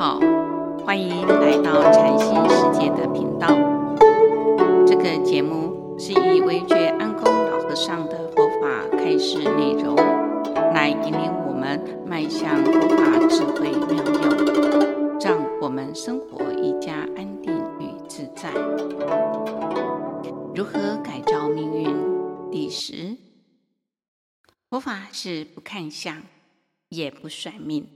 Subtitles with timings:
[0.00, 0.18] 好，
[0.82, 3.48] 欢迎来到禅心世界的频道。
[4.86, 9.94] 这个节目是以惟觉安公老和尚的佛法开示内容，
[10.72, 18.50] 来引领我们迈向佛法智慧妙用，让我们生活愈加安定与自在。
[20.54, 22.50] 如何改造命运？
[22.50, 23.18] 第十，
[24.70, 26.22] 佛法是不看相，
[26.88, 27.86] 也不算命，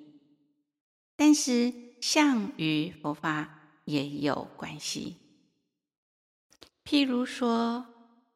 [1.17, 1.73] 但是
[2.07, 5.17] 相与佛法也有关系。
[6.85, 7.87] 譬如说，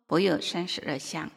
[0.07, 1.31] 佛有三十二相，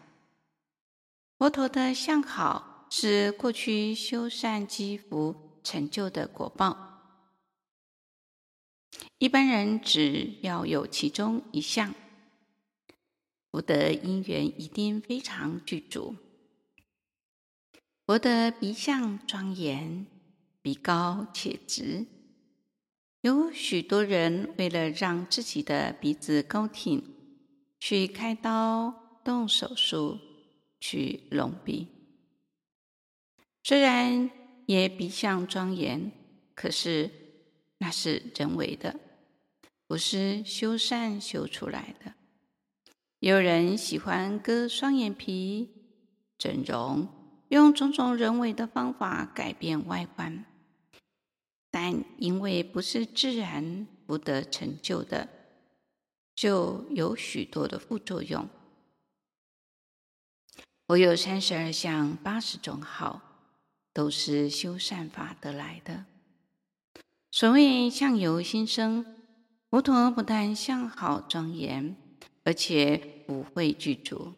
[1.38, 7.02] 佛陀的相好是过去修善积福成就的果报。
[9.18, 11.94] 一般人只要有其中一项，
[13.52, 16.16] 福德因缘一定非常具足。
[18.06, 20.08] 佛的鼻相庄严，
[20.62, 22.08] 鼻高且直。
[23.22, 27.04] 有许多人为了让自己的鼻子高挺，
[27.80, 30.20] 去开刀动手术
[30.80, 31.88] 去隆鼻。
[33.64, 34.32] 虽然
[34.66, 36.12] 也鼻相庄严，
[36.56, 37.12] 可是
[37.78, 39.00] 那是人为的，
[39.86, 42.14] 不是修善修出来的。
[43.20, 45.70] 有人喜欢割双眼皮、
[46.38, 47.08] 整容。
[47.50, 50.46] 用种种人为的方法改变外观，
[51.84, 55.28] 但因为不是自然福德成就的，
[56.36, 58.48] 就有许多的副作用。
[60.86, 63.20] 我有三十二相八十种好，
[63.92, 66.06] 都是修善法得来的。
[67.32, 69.04] 所谓相由心生，
[69.72, 71.96] 佛陀不但相好庄严，
[72.44, 72.96] 而且
[73.26, 74.36] 不会具足。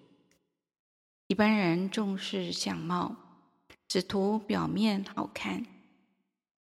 [1.28, 3.18] 一般人重视相貌，
[3.90, 5.66] 只图表面好看。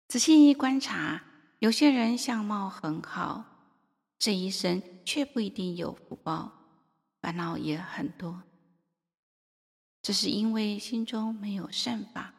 [0.08, 1.22] 仔细一观察，
[1.58, 3.44] 有些人相貌很好，
[4.18, 6.50] 这一生却不一定有福报，
[7.20, 8.42] 烦恼也很多。
[10.00, 12.32] 这是因为心中没有善法，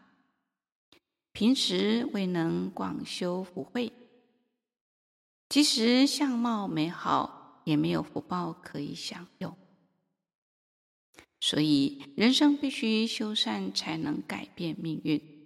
[1.32, 3.94] 平时未能广修福慧。
[5.48, 9.56] 即使相貌美好，也没有福报可以享用。
[11.40, 15.39] 所以，人生必须修善，才能改变命运。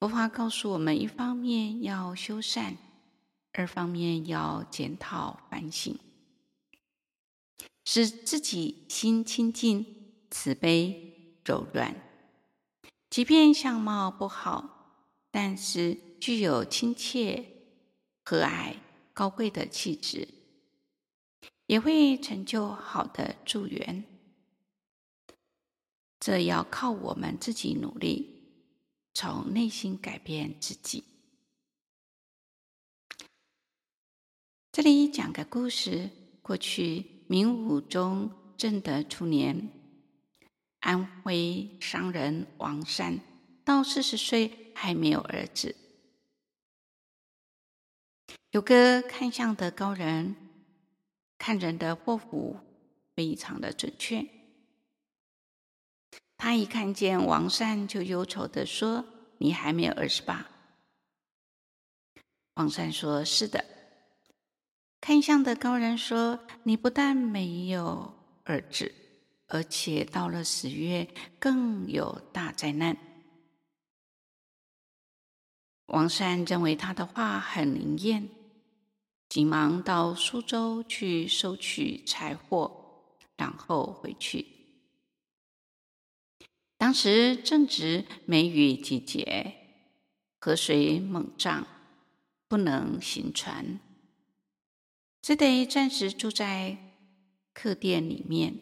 [0.00, 2.78] 佛法告诉我们：一方面要修善，
[3.52, 5.98] 二方面要检讨反省，
[7.84, 9.84] 使自己心清净、
[10.30, 11.94] 慈悲、柔软。
[13.10, 17.44] 即便相貌不好，但是具有亲切、
[18.24, 18.76] 和蔼、
[19.12, 20.26] 高贵的气质，
[21.66, 24.02] 也会成就好的助缘。
[26.18, 28.39] 这要靠我们自己努力，
[29.22, 31.04] 从内心改变自己。
[34.72, 36.08] 这里讲个故事：
[36.40, 39.68] 过去明武宗正德初年，
[40.78, 43.20] 安徽商人王善
[43.62, 45.76] 到四十岁还没有儿子。
[48.52, 50.34] 有个看相的高人，
[51.36, 52.56] 看人的祸福
[53.14, 54.39] 非常的准确。
[56.42, 59.04] 他一看见王善，就忧愁地说
[59.36, 60.48] ：“你还没有儿子吧？”
[62.56, 63.62] 王善说：“是的。”
[65.02, 68.14] 看相的高人说：“你不但没有
[68.44, 68.90] 儿子，
[69.48, 71.06] 而且到了十月
[71.38, 72.96] 更有大灾难。”
[75.92, 78.30] 王善认为他的话很灵验，
[79.28, 84.59] 急忙到苏州去收取柴火，然后回去。
[86.80, 89.54] 当时正值梅雨季节，
[90.40, 91.66] 河水猛涨，
[92.48, 93.78] 不能行船，
[95.20, 96.78] 只得暂时住在
[97.52, 98.58] 客店里面。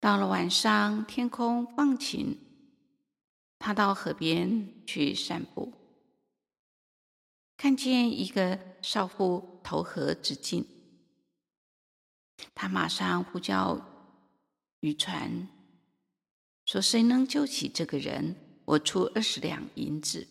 [0.00, 2.38] 到了晚上，天空放晴，
[3.58, 5.74] 他到河边去散步，
[7.58, 10.66] 看见一个少妇投河自尽，
[12.54, 13.92] 他马上呼叫。
[14.80, 15.48] 渔船
[16.64, 18.36] 说：“谁能救起这个人？
[18.64, 20.26] 我出二十两银子。”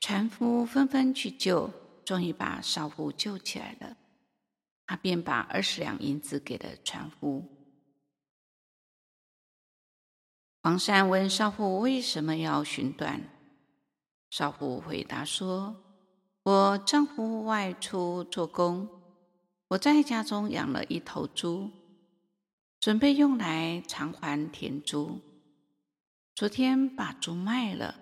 [0.00, 1.70] 船夫纷纷去救，
[2.04, 3.96] 终于把少妇救起来了。
[4.86, 7.44] 他便把二十两银子给了船夫。
[10.62, 13.22] 王善问少妇为什么要寻短？
[14.30, 15.76] 少妇回答说
[16.44, 18.88] ：“我丈夫外出做工，
[19.68, 21.70] 我在家中养了一头猪。”
[22.80, 25.20] 准备用来偿还田租，
[26.34, 27.94] 昨天把猪卖了，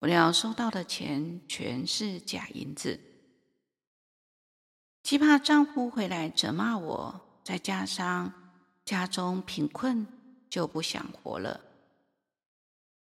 [0.00, 2.98] 不料收到的钱全是假银子，
[5.04, 8.52] 既怕丈夫回来责骂我，再加上
[8.84, 10.04] 家中贫困，
[10.50, 11.60] 就不想活了，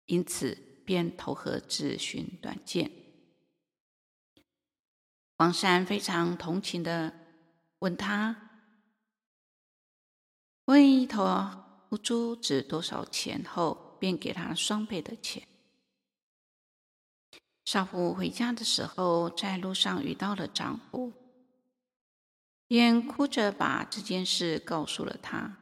[0.07, 2.89] 因此便投河自寻短见。
[5.37, 7.13] 黄山非常同情地
[7.79, 8.42] 问他
[10.65, 11.49] ：“问一头
[11.89, 15.47] 乌猪值多少钱？”后便给他双倍的钱。
[17.65, 21.13] 少妇回家的时候，在路上遇到了丈夫，
[22.67, 25.57] 便哭着把这件事告诉了他。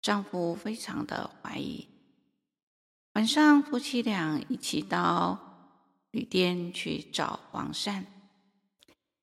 [0.00, 1.88] 丈夫非常的怀疑。
[3.14, 5.74] 晚上，夫妻俩一起到
[6.12, 8.06] 旅店去找黄善，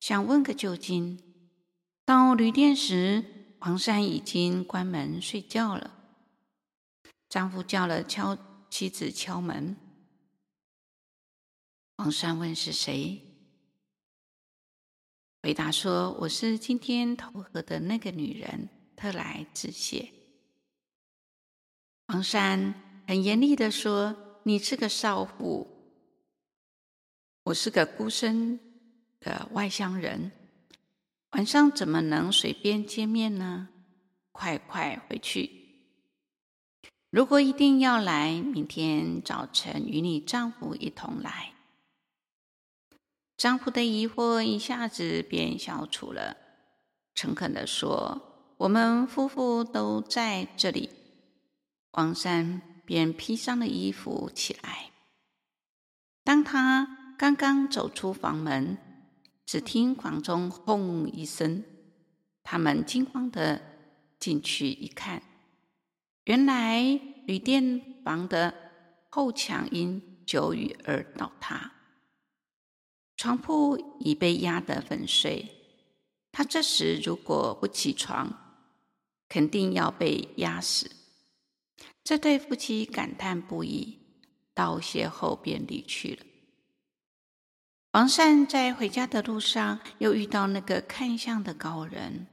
[0.02, 1.18] 想问个究竟。
[2.04, 3.24] 到旅店时，
[3.66, 5.92] 黄山已经关门睡觉了。
[7.28, 8.38] 丈夫叫了敲
[8.70, 9.76] 妻子敲门，
[11.98, 13.20] 黄山问是谁，
[15.42, 20.14] 回答说：“我是今天投河的那个女人，特来致谢。”
[22.06, 24.16] 黄山很严厉地说
[24.46, 25.68] ：“你是个少妇，
[27.46, 28.60] 我是个孤身
[29.20, 30.32] 的外乡人，
[31.32, 33.70] 晚上怎么能随便见面呢？
[34.32, 35.50] 快快回去！
[37.10, 41.54] 如果一定要来，明天早晨与你丈夫一同来。”
[43.38, 46.38] 丈夫的疑惑一下子便消除了，
[47.14, 50.90] 诚恳地说：“我们夫妇都在这里。”
[51.92, 54.92] 王三便披上了衣服起来。
[56.24, 58.78] 当他刚刚走出房门，
[59.46, 61.64] 只听房中轰一声，
[62.44, 63.62] 他们惊慌地
[64.20, 65.22] 进去一看，
[66.24, 68.54] 原来旅店房的
[69.10, 71.74] 后墙因久雨而倒塌，
[73.16, 75.52] 床铺已被压得粉碎。
[76.32, 78.66] 他这时如果不起床，
[79.30, 80.90] 肯定要被压死。
[82.04, 84.00] 这对夫妻感叹不已，
[84.54, 86.26] 道谢后便离去了。
[87.96, 92.28] 王善在回家的路上又遇到那个看相的高人，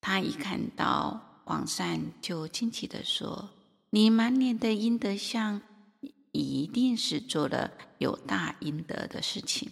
[0.00, 3.50] 他一看到王善，就惊奇地说
[3.90, 5.60] ：“你满脸的阴德相，
[6.30, 9.68] 一定是做了有大阴德的事情，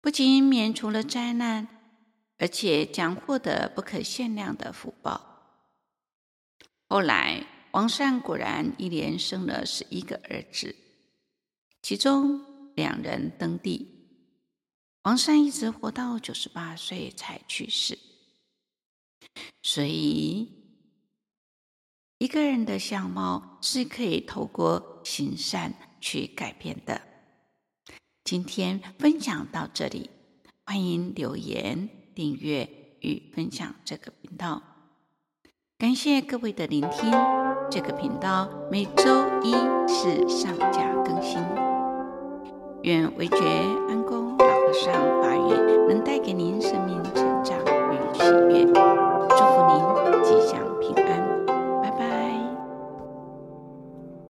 [0.00, 1.68] 不仅免除了灾难，
[2.38, 5.20] 而且将获得不可限量的福报。”
[6.88, 10.74] 后来，王善果然一连生了十一个儿子，
[11.82, 13.88] 其中两人登地，
[15.02, 17.98] 王善一直活到九十八岁才去世。
[19.62, 20.48] 所以，
[22.18, 27.00] 一个人的相貌是可以透过行善去改变的。
[28.24, 30.10] 今天分享到这里，
[30.64, 32.68] 欢迎留言、订阅
[33.00, 34.62] 与分享这个频道。
[35.76, 37.10] 感谢各位的聆听，
[37.70, 39.02] 这个频道每周
[39.42, 39.52] 一
[39.86, 41.73] 是上架更新。
[42.84, 43.36] 愿韦爵
[43.88, 44.92] 安宫老和尚
[45.22, 45.56] 八月
[45.88, 48.66] 能带给您生命成长与喜悦。
[49.30, 50.73] 祝福您吉祥。